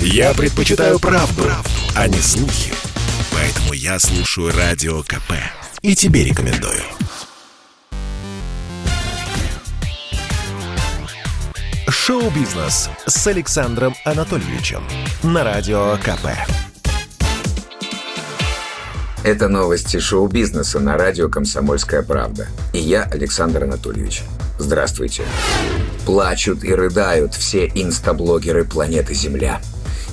Я 0.00 0.34
предпочитаю 0.34 0.98
правду, 0.98 1.42
правду, 1.42 1.70
а 1.94 2.08
не 2.08 2.18
слухи. 2.18 2.72
Поэтому 3.32 3.72
я 3.72 3.98
слушаю 3.98 4.52
Радио 4.56 5.02
КП. 5.02 5.32
И 5.82 5.94
тебе 5.94 6.24
рекомендую. 6.24 6.82
Шоу-бизнес 11.88 12.88
с 13.06 13.26
Александром 13.26 13.94
Анатольевичем 14.04 14.82
на 15.22 15.44
Радио 15.44 15.96
КП. 15.98 16.28
Это 19.26 19.48
новости 19.48 19.98
шоу-бизнеса 19.98 20.78
на 20.78 20.96
радио 20.96 21.28
«Комсомольская 21.28 22.02
правда». 22.02 22.46
И 22.72 22.78
я, 22.78 23.02
Александр 23.02 23.64
Анатольевич. 23.64 24.22
Здравствуйте. 24.60 25.24
Плачут 26.06 26.64
и 26.64 26.74
рыдают 26.74 27.34
все 27.34 27.66
инстаблогеры 27.74 28.64
планеты 28.64 29.12
Земля. 29.12 29.60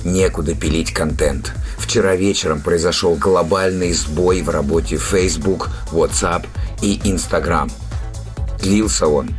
Некуда 0.04 0.54
пилить 0.54 0.92
контент. 0.92 1.52
Вчера 1.78 2.14
вечером 2.16 2.60
произошел 2.60 3.14
глобальный 3.14 3.92
сбой 3.94 4.42
в 4.42 4.50
работе 4.50 4.98
Facebook, 4.98 5.70
WhatsApp 5.92 6.46
и 6.82 7.00
Instagram. 7.04 7.70
Длился 8.60 9.06
он 9.06 9.30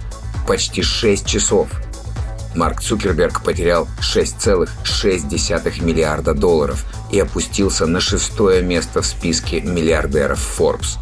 почти 0.48 0.82
6 0.82 1.26
часов– 1.26 1.70
Марк 2.56 2.82
Цукерберг 2.82 3.44
потерял 3.44 3.88
6,6 4.00 5.84
миллиарда 5.84 6.34
долларов 6.34 6.86
и 7.12 7.20
опустился 7.20 7.86
на 7.86 8.00
шестое 8.00 8.62
место 8.62 9.02
в 9.02 9.06
списке 9.06 9.62
миллиардеров 9.62 10.40
Forbes. 10.58 10.98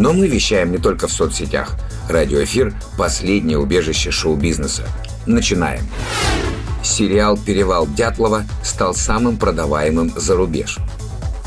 Но 0.00 0.14
мы 0.14 0.28
вещаем 0.28 0.72
не 0.72 0.78
только 0.78 1.08
в 1.08 1.12
соцсетях. 1.12 1.76
Радиоэфир– 2.08 2.74
последнее 2.96 3.58
убежище 3.58 4.10
шоу-бизнеса. 4.10 4.84
Начинаем. 5.26 5.82
Сериал 6.82 7.36
«Перевал 7.36 7.86
Дятлова» 7.86 8.44
стал 8.64 8.94
самым 8.94 9.36
продаваемым 9.36 10.10
за 10.16 10.36
рубеж. 10.36 10.78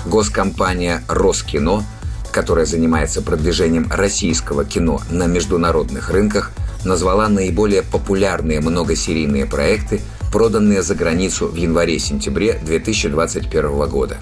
Госкомпания 0.06 1.04
«Роскино», 1.08 1.84
которая 2.32 2.68
занимается 2.68 3.24
продвижением 3.24 3.90
российского 3.92 4.64
кино 4.66 5.02
на 5.10 5.26
международных 5.26 6.12
рынках– 6.12 6.52
назвала 6.86 7.28
наиболее 7.30 7.82
популярные 7.84 8.60
многосерийные 8.60 9.46
проекты, 9.46 10.02
проданные 10.32 10.82
за 10.82 10.96
границу 10.96 11.48
в 11.48 11.56
январе-сентябре 11.56 12.60
2021 12.66 13.90
года. 13.90 14.18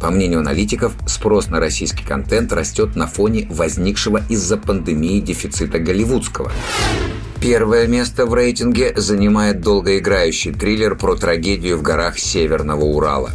По 0.00 0.10
мнению 0.10 0.40
аналитиков, 0.40 0.94
спрос 1.06 1.48
на 1.48 1.60
российский 1.60 2.04
контент 2.04 2.52
растет 2.52 2.96
на 2.96 3.06
фоне 3.06 3.46
возникшего 3.50 4.22
из-за 4.28 4.56
пандемии 4.56 5.20
дефицита 5.20 5.78
голливудского. 5.78 6.50
Первое 7.40 7.86
место 7.86 8.26
в 8.26 8.34
рейтинге 8.34 8.94
занимает 8.96 9.60
долгоиграющий 9.60 10.52
триллер 10.52 10.96
про 10.96 11.16
трагедию 11.16 11.78
в 11.78 11.82
горах 11.82 12.18
Северного 12.18 12.84
Урала. 12.84 13.30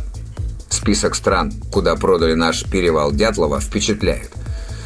Список 0.69 1.15
стран, 1.15 1.51
куда 1.71 1.95
продали 1.95 2.33
наш 2.33 2.65
перевал 2.65 3.11
Дятлова, 3.11 3.59
впечатляет. 3.59 4.31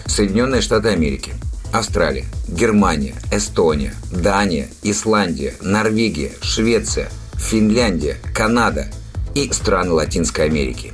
Соединенные 0.05 0.61
Штаты 0.61 0.89
Америки– 0.89 1.33
Австралия, 1.72 2.25
Германия, 2.47 3.13
Эстония, 3.31 3.94
Дания, 4.11 4.69
Исландия, 4.81 5.53
Норвегия, 5.61 6.31
Швеция, 6.41 7.09
Финляндия, 7.35 8.17
Канада 8.33 8.88
и 9.35 9.52
страны 9.52 9.91
Латинской 9.91 10.45
Америки. 10.45 10.94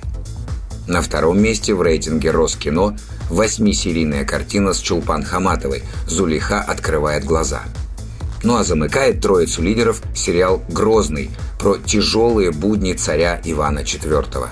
На 0.88 1.02
втором 1.02 1.42
месте 1.42 1.74
в 1.74 1.82
рейтинге 1.82 2.32
Роскино 2.32 2.98
восьмисерийная 3.30 4.24
картина 4.24 4.74
с 4.74 4.80
Чулпан 4.80 5.24
Хаматовой 5.24 5.84
«Зулиха 6.08 6.62
открывает 6.62 7.26
глаза». 7.26 7.64
Ну 8.44 8.58
а 8.58 8.64
замыкает 8.64 9.22
троицу 9.22 9.64
лидеров 9.64 10.04
сериал 10.14 10.62
«Грозный» 10.70 11.32
про 11.60 11.78
тяжелые 11.78 12.52
будни 12.52 12.94
царя 12.94 13.42
Ивана 13.44 13.80
IV. 13.80 14.48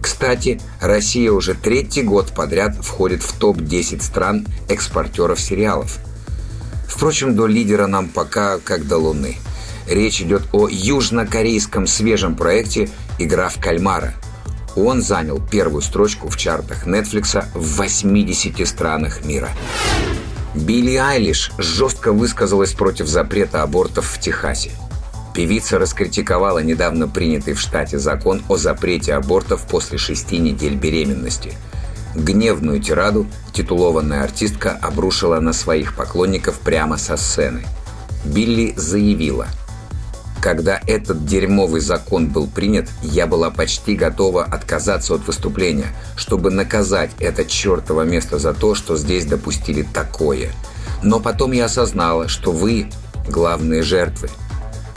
Кстати, 0.00 0.58
Россия 0.80 1.30
уже 1.30 1.52
третий 1.54 2.02
год 2.02 2.32
подряд 2.34 2.76
входит 2.76 3.22
в 3.22 3.38
топ-10 3.38 4.02
стран 4.02 4.46
экспортеров 4.70 5.38
сериалов. 5.38 5.98
Впрочем, 6.88 7.36
до 7.36 7.46
лидера 7.46 7.86
нам 7.86 8.08
пока 8.08 8.58
как 8.58 8.88
до 8.88 8.96
Луны. 8.96 9.36
Речь 9.86 10.22
идет 10.22 10.42
о 10.52 10.68
южнокорейском 10.68 11.86
свежем 11.86 12.36
проекте 12.36 12.88
«Игра 13.18 13.50
в 13.50 13.60
кальмара». 13.60 14.14
Он 14.78 15.02
занял 15.02 15.40
первую 15.40 15.82
строчку 15.82 16.28
в 16.28 16.36
чартах 16.36 16.86
Netflix 16.86 17.44
в 17.54 17.76
80 17.78 18.66
странах 18.66 19.24
мира. 19.24 19.50
Билли 20.54 20.94
Айлиш 20.94 21.52
жестко 21.58 22.12
высказалась 22.12 22.72
против 22.72 23.06
запрета 23.06 23.62
абортов 23.62 24.06
в 24.06 24.20
Техасе– 24.20 24.70
Певица 25.38 25.78
раскритиковала 25.78 26.58
недавно 26.58 27.06
принятый 27.06 27.54
в 27.54 27.60
штате 27.60 28.00
закон 28.00 28.42
о 28.48 28.56
запрете 28.56 29.14
абортов 29.14 29.68
после 29.68 29.96
шести 29.96 30.38
недель 30.38 30.74
беременности. 30.74 31.52
Гневную 32.16 32.80
тираду 32.80 33.24
титулованная 33.52 34.24
артистка 34.24 34.76
обрушила 34.82 35.38
на 35.38 35.52
своих 35.52 35.94
поклонников 35.94 36.58
прямо 36.58 36.96
со 36.96 37.16
сцены. 37.16 37.64
Билли 38.24 38.74
заявила 38.76 39.46
«Когда 40.40 40.80
этот 40.86 41.24
дерьмовый 41.24 41.80
закон 41.80 42.28
был 42.28 42.46
принят, 42.46 42.88
я 43.02 43.26
была 43.26 43.50
почти 43.50 43.96
готова 43.96 44.44
отказаться 44.44 45.14
от 45.14 45.26
выступления, 45.26 45.88
чтобы 46.16 46.50
наказать 46.50 47.10
это 47.18 47.44
чертово 47.44 48.02
место 48.02 48.38
за 48.38 48.54
то, 48.54 48.74
что 48.74 48.96
здесь 48.96 49.26
допустили 49.26 49.82
такое. 49.82 50.52
Но 51.02 51.20
потом 51.20 51.52
я 51.52 51.66
осознала, 51.66 52.28
что 52.28 52.52
вы– 52.52 52.90
главные 53.28 53.82
жертвы– 53.82 54.28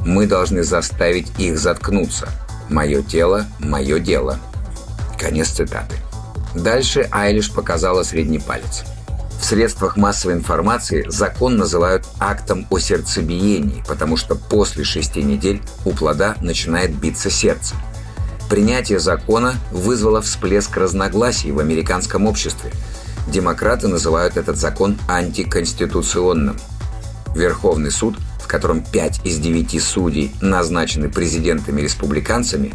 мы 0.06 0.25
должны 0.25 0.63
заставить 0.63 1.31
их 1.40 1.59
заткнуться. 1.59 2.29
Мое 2.69 3.02
тело– 3.03 3.46
мое 3.59 4.00
дело. 4.00 4.40
Конец 5.19 5.50
цитаты. 5.50 5.96
Дальше 6.56 7.08
Айлиш 7.12 7.52
показала 7.52 8.03
средний 8.03 8.40
палец. 8.40 8.84
В 9.41 9.46
средствах 9.46 9.97
массовой 9.97 10.35
информации 10.35 11.06
закон 11.09 11.57
называют 11.57 12.06
актом 12.19 12.66
о 12.69 12.79
сердцебиении, 12.79 13.84
потому 13.85 14.16
что 14.16 14.35
после 14.35 14.85
шести 14.85 15.22
недель 15.22 15.62
у 15.84 15.91
плода 15.91 16.38
начинает 16.40 16.96
биться 16.96 17.29
сердце. 17.29 17.75
Принятие 18.50 19.00
закона 19.00 19.56
вызвало 19.72 20.22
всплеск 20.22 20.78
разногласий 20.78 21.52
в 21.52 21.59
американском 21.59 22.28
обществе. 22.28 22.72
Демократы 23.28 23.90
называют 23.90 24.38
этот 24.38 24.56
закон 24.56 24.97
антиконституционным. 25.09 26.58
Верховный 27.35 27.91
суд– 27.91 28.16
котором 28.52 28.84
5 28.84 29.22
из 29.23 29.38
9 29.38 29.81
судей 29.81 30.35
назначены 30.41 31.08
президентами-республиканцами, 31.08 32.73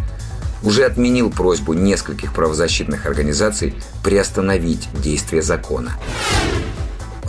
уже 0.62 0.84
отменил 0.84 1.31
просьбу 1.31 1.75
нескольких 1.75 2.33
правозащитных 2.33 3.04
организаций 3.04 3.75
приостановить 4.03 4.88
действие 4.94 5.43
закона. 5.43 5.93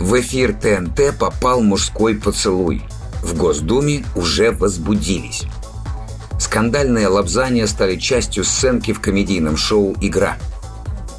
В 0.00 0.20
эфир 0.20 0.54
ТНТ 0.54 1.18
попал 1.18 1.60
мужской 1.60 2.14
поцелуй. 2.14 2.82
В 3.22 3.36
Госдуме 3.36 4.04
уже 4.14 4.52
возбудились. 4.52 5.44
Скандальные 6.38 7.08
лапзания 7.08 7.66
стали 7.66 7.96
частью 7.96 8.44
сценки 8.44 8.92
в 8.92 9.00
комедийном 9.00 9.56
шоу 9.56 9.96
«Игра». 10.00 10.38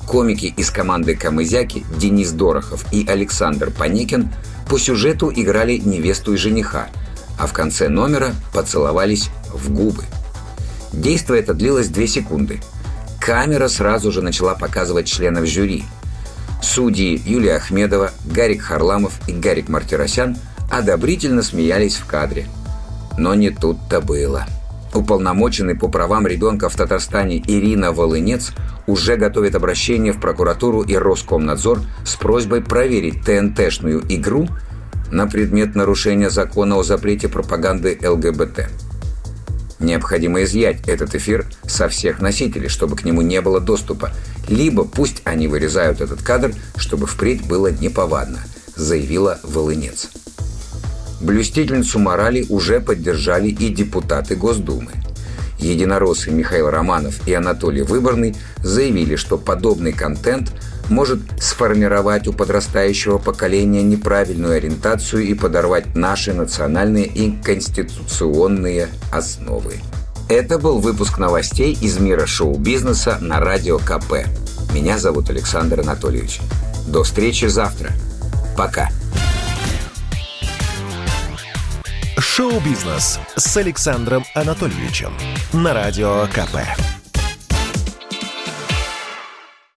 Комики 0.08 0.46
из 0.46 0.72
команды 0.72 1.16
«Камызяки» 1.16 1.86
Денис 1.98 2.32
Дорохов 2.32 2.86
и 2.92 3.06
Александр 3.08 3.70
Паникин 3.70 4.34
по 4.70 4.80
сюжету 4.80 5.32
играли 5.36 5.78
невесту 5.78 6.34
и 6.34 6.38
жениха– 6.38 6.88
а 7.40 7.48
в 7.48 7.54
конце 7.54 7.88
номера 7.88 8.36
поцеловались 8.54 9.30
в 9.52 9.72
губы. 9.72 10.04
Действие 10.92 11.42
это 11.42 11.54
длилось 11.54 11.88
две 11.88 12.06
секунды. 12.06 12.60
Камера 13.20 13.70
сразу 13.70 14.12
же 14.12 14.22
начала 14.22 14.56
показывать 14.56 15.08
членов 15.08 15.46
жюри. 15.46 15.86
Судьи 16.62 17.22
Юлия 17.26 17.56
Ахмедова, 17.56 18.12
Гарик 18.26 18.62
Харламов 18.62 19.20
и 19.28 19.34
Гарик 19.34 19.70
Мартиросян 19.70 20.38
одобрительно 20.70 21.42
смеялись 21.42 21.96
в 21.96 22.06
кадре. 22.06 22.48
Но 23.18 23.36
не 23.36 23.50
тут-то 23.50 24.02
было. 24.02 24.46
Уполномоченный 24.94 25.76
по 25.76 25.88
правам 25.88 26.26
ребенка 26.26 26.70
в 26.70 26.76
Татарстане 26.76 27.38
Ирина 27.38 27.92
Волынец 27.92 28.52
уже 28.88 29.18
готовит 29.18 29.56
обращение 29.56 30.14
в 30.14 30.20
прокуратуру 30.20 30.82
и 30.82 30.96
Роскомнадзор 30.96 31.82
с 32.06 32.16
просьбой 32.16 32.62
проверить 32.62 33.24
ТНТшную 33.24 34.04
игру– 34.10 34.48
на 35.12 35.28
предмет 35.28 35.76
нарушения 35.76 36.30
закона 36.30 36.78
о 36.78 36.84
запрете 36.84 37.28
пропаганды 37.28 37.98
ЛГБТ. 38.02 38.70
Необходимо 39.80 40.44
изъять 40.44 40.88
этот 40.88 41.16
эфир 41.16 41.46
со 41.66 41.88
всех 41.88 42.20
носителей, 42.22 42.68
чтобы 42.68 42.96
к 42.96 43.06
нему 43.06 43.22
не 43.22 43.42
было 43.42 43.60
доступа. 43.62 44.12
Либо 44.48 44.84
пусть 44.84 45.22
они 45.24 45.48
вырезают 45.48 46.02
этот 46.02 46.22
кадр, 46.22 46.54
чтобы 46.76 47.08
впредь 47.08 47.46
было 47.46 47.72
неповадно, 47.72 48.40
заявила 48.76 49.40
Волынец. 49.44 50.10
Блюстительницу 51.22 52.00
морали 52.00 52.46
уже 52.50 52.80
поддержали 52.80 53.50
и 53.50 53.70
депутаты 53.70 54.36
Госдумы. 54.36 54.92
Единороссы 55.60 56.32
Михаил 56.32 56.70
Романов 56.70 57.28
и 57.28 57.34
Анатолий 57.34 57.82
Выборный 57.82 58.36
заявили, 58.64 59.16
что 59.16 59.38
подобный 59.38 59.94
контент– 59.94 60.52
может 60.90 61.20
сформировать 61.42 62.28
у 62.28 62.34
подрастающего 62.34 63.18
поколения 63.18 63.84
неправильную 63.84 64.56
ориентацию 64.58 65.24
и 65.24 65.34
подорвать 65.34 65.96
наши 65.96 66.34
национальные 66.34 67.06
и 67.06 67.32
конституционные 67.42 68.90
основы. 69.12 69.76
Это 70.30 70.60
был 70.60 70.80
выпуск 70.80 71.18
новостей 71.18 71.78
из 71.80 71.98
мира 72.00 72.26
шоу-бизнеса 72.26 73.18
на 73.20 73.40
Радио 73.40 73.80
КП. 73.80 74.28
Меня 74.74 75.00
зовут 75.00 75.30
Александр 75.30 75.80
Анатольевич. 75.80 76.40
До 76.88 77.04
встречи 77.04 77.46
завтра. 77.46 77.92
Пока. 78.56 78.90
Шоу-бизнес 82.18 83.20
с 83.36 83.58
Александром 83.58 84.24
Анатольевичем 84.36 85.14
на 85.52 85.74
Радио 85.74 86.28
КП. 86.28 86.58